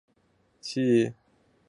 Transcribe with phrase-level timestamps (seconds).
[0.59, 1.15] 气候温暖。